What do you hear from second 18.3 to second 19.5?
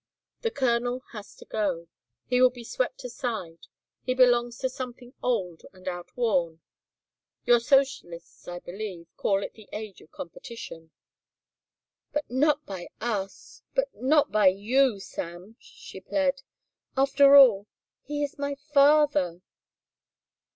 my father."